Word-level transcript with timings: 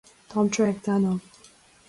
Táim 0.31 0.49
traochta 0.55 0.97
inniu. 1.01 1.21